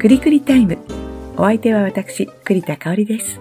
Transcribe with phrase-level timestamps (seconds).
[0.00, 0.78] くりくりタイム。
[1.36, 3.38] お相手は私、栗田香織です。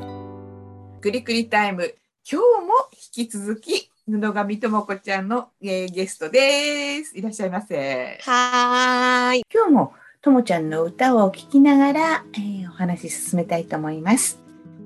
[0.99, 1.95] くりくりタイム。
[2.29, 2.73] 今日も
[3.15, 7.17] 引き続き、布上智子ちゃんの、えーゲストです。
[7.17, 8.19] いらっしゃいませ。
[8.23, 9.43] はーい。
[9.53, 14.37] 今日もともちゃんの歌を聴きながら、えーお話進めたいと思います。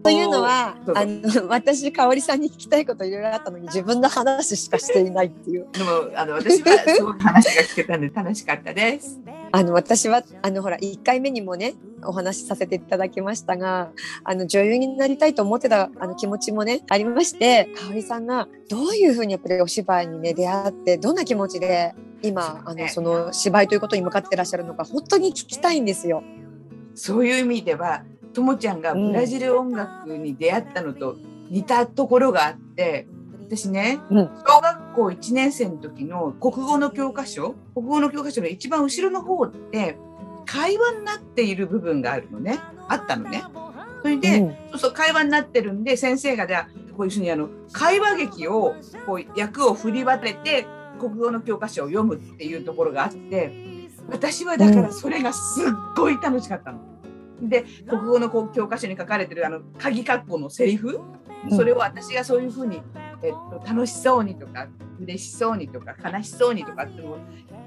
[0.04, 9.20] というのはあの私香織さんに聞きたいこといろいろあったのに自分の話しかしていないっていうでも、あの、私はすごく話が聞けたんで楽しかったです。
[9.56, 13.92] あの私はあのほら1回目にもねお話しさせていただきましたが
[14.24, 26.24] あの女優になりたいと思ってたあの気持ちもねありまして香織さんがどういうふうにやっぱりお芝居にね出会ってどんな気持ちで今あのその芝居ということに向かってらっしゃるのか本当に聞きたいんですよ。
[26.96, 31.18] そういう意味では、ともちゃんがブラジル音楽に出会ったのと
[31.50, 33.08] 似たところがあって、
[33.42, 34.30] 私ね、うん
[34.94, 39.98] 校1年生の時の国語の教科書、国語の教科書の一番後ろの方って、
[40.46, 42.60] 会話になっている部分があるのね。
[42.88, 43.44] あったのね。
[44.02, 46.68] それで、うんそうそう会話になってるんで先生がじゃあ
[46.98, 50.68] こういうふうにあの会話劇をこう役を振り分けて
[51.00, 56.80] 国語の教科書を読むっていうところがあって私はだからそれがすっごい楽しかったの。
[57.42, 62.82] で国語の教科書に書かれてるあの鍵括弧のセリフ、うんそれを私がそういうふうに、
[63.22, 67.04] えっと、楽しそうにとか嬉しそうにとか悲しそうにとかって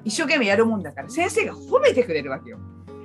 [0.04, 2.58] 一生懸命やるもんだから先生が褒めてくれるわけよ。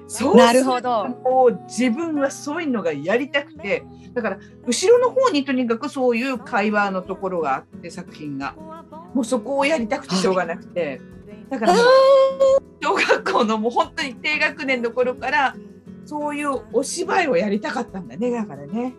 [0.07, 1.07] そうなるほど。
[1.07, 3.83] もう自分はそういうのがやりたくて
[4.13, 8.55] だから後ろの方にとにかくそういう会話のところがあって作品が。
[9.13, 11.01] もうそこをやりたくてしょうがなくて、
[11.49, 11.75] だから
[12.81, 15.55] 小学校のもう本当に低学年の頃から
[16.05, 18.93] そういうお芝居をやりたかったんだねだからね。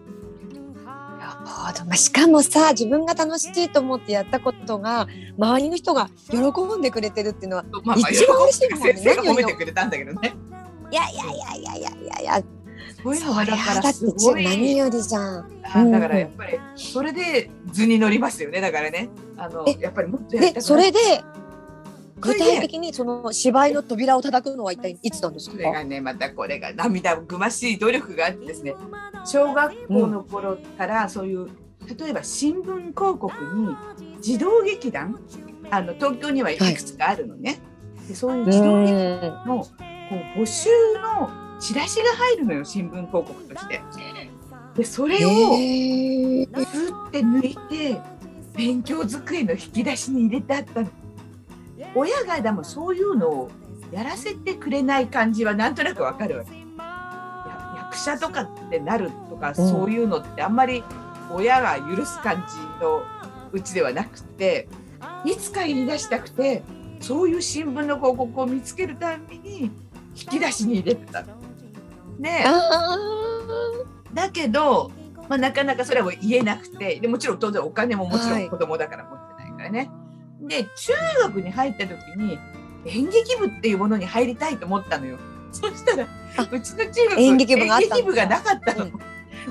[1.96, 6.38] しかもさ自分が楽しいと思ってやったことが周りの人が喜
[6.78, 7.64] んでくれてるっていうのは
[7.96, 8.92] 一番嬉しいもんね。
[8.94, 10.34] 先生が褒めてくれたんだけどね。
[10.90, 12.20] いやいやいやいやいやいや。
[12.20, 12.42] いや
[13.02, 14.44] そういうのがだからすごい。
[14.44, 15.50] 何よりじゃん。
[15.64, 18.60] あだからやっぱりそれで図に乗りますよね。
[18.60, 19.08] だからね。
[19.36, 20.98] あのえやっぱりもっとやりたくそれで
[22.22, 25.56] 具体的にその芝居の扉を叩くのは一体いつなんですか？
[25.56, 28.74] それがねまたこれが涙ぐましい努力があってですね
[29.26, 31.48] 小学校の頃からそういう、
[31.98, 33.76] 例えば新聞広告に
[34.20, 35.20] 児童劇団
[35.70, 37.58] あの東京にはいくつかあるのね、
[38.08, 39.68] でそういう児童劇団のこ
[40.36, 41.30] う募集の
[41.60, 43.80] チラシが入るのよ新聞広告として。
[44.74, 48.00] でそれをずって抜いて
[48.56, 50.88] 勉強机の引き出しに入れてあったの
[51.94, 53.50] 親がでもそういうのを
[53.90, 56.52] やらせてくれない感じはなんとなくわかるわけ。
[56.52, 60.82] や役者とかってなるとか、そういうのってあんまり
[61.30, 63.02] 親が許す感じの
[63.52, 64.68] うちではなくて
[65.24, 66.62] いつか言い出したくて
[67.00, 69.70] そういう新聞の広告を見つけるたびに
[70.14, 71.22] 引き出しに入れてた。
[71.22, 71.34] の。
[72.18, 72.96] ねあ
[74.14, 74.90] だけど、
[75.28, 78.46] まあ、なかなかそれは言えなくてでもちろん当然お金ももちろはい。
[78.46, 79.90] ん子供だから持ってないからね。
[80.42, 80.92] で中
[81.22, 82.38] 学に入った時に
[82.86, 85.18] 演劇部っていうものに入りたいと思ったのよ。
[85.52, 88.84] そしたらあうちの中学演劇部演劇部がなかったの。
[88.84, 88.92] うん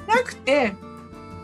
[0.08, 0.74] なくて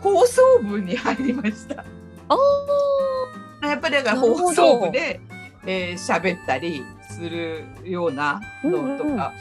[0.02, 1.84] 放送部に入りました。
[2.30, 5.20] あやっぱりだから放送部で
[5.66, 9.10] えー喋、ったりするようなのとか。
[9.10, 9.32] うんうん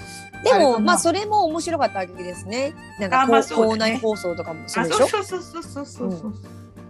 [0.45, 2.75] でもまあそれも面白かったわけですね。
[3.01, 3.41] なんかあまあ
[3.77, 5.07] 内放送とかもすあるでしょ？
[5.09, 6.35] そうそうそうそうそうそう、ま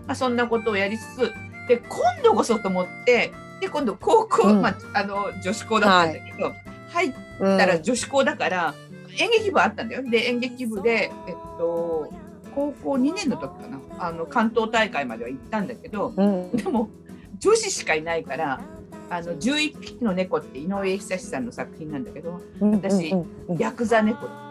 [0.09, 1.33] あ、そんなことをやりつつ
[1.69, 4.63] で今度こそと思ってで今度高校、うん。
[4.63, 6.53] まあ、あの女子校だったんだけど、
[6.91, 7.59] 入っうん。
[7.59, 8.75] たら女子校だから、
[9.19, 10.03] 演劇部あったんだよ。
[10.03, 12.13] で演劇部で、えっと、
[12.55, 13.81] 高校2年の時かな。
[13.99, 16.51] あの関東大会までは行ったんだけどうん。
[16.53, 16.91] でも
[17.39, 18.61] 女子しかいないから
[19.09, 23.59] 「あの11匹の猫」って井上久志さんの作品なんだけどうん私うんうん。
[23.59, 24.29] ヤクザ猫。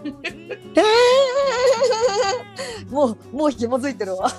[2.90, 4.30] もうもう紐づいてるわ。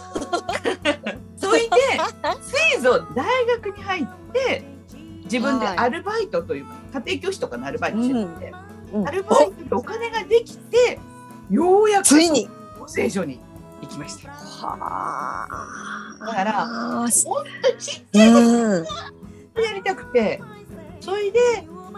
[5.31, 6.73] 自分ではいアルバイトというか、
[7.05, 8.53] 家庭教師とかのアルバイトしてて、
[8.93, 10.99] うんアルバイトでお金ができて
[11.49, 12.49] ようやくついに。
[12.79, 13.39] 養成所に
[13.81, 14.29] 行きました。
[14.31, 15.47] は
[16.19, 16.25] あ。
[16.25, 18.85] だからあーほんとちっちゃいこうん。
[19.53, 20.41] とやりたくて
[20.99, 21.39] それで、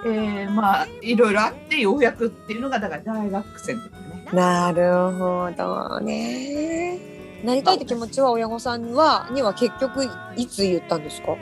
[0.06, 4.30] えーまあいろいろあってようやくっていうのがだから大学生の時だね。
[4.34, 7.00] なるほどね。
[7.44, 11.36] なりたいって気持ちは親御さんはには結局いつ言ったんですか？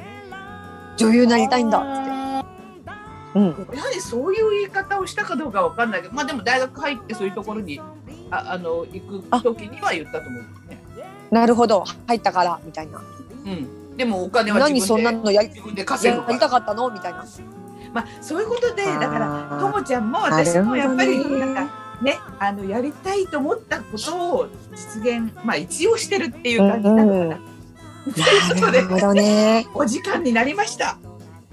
[0.98, 3.40] 女優になりたいんだって。
[3.40, 3.68] うん。
[3.74, 7.80] やはりそういう言い方をしたかどうかわかんないけどまあでも大学入ってそういうところに
[8.30, 10.82] ああの行く時には言ったと思うね。
[11.32, 13.02] なるほど入ったからみたいな。
[13.46, 16.90] うん、でもお金は何そん自分でなのやり自分で稼ぐやりたかったの？
[16.90, 17.26] みたいな。
[17.94, 21.70] まあそういうことでだからともちゃんも私もやっぱりなんか
[22.02, 27.14] ねあのやりたいと思ったことを実現まあ一応してるっていう感じなのかな。
[27.14, 27.51] うんうことで
[28.62, 29.68] なるほどね。
[29.74, 30.98] お時間になりました。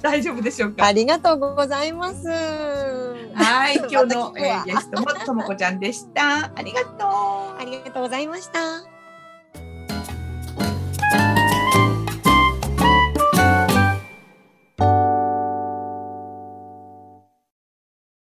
[0.01, 0.87] 大丈夫でしょうか？
[0.87, 2.27] ありがとうございます。
[2.29, 6.51] はい、 今日の、えーゲストもともこちゃんでした。
[6.55, 7.61] ありがとう。
[7.61, 8.98] ありがとうございました。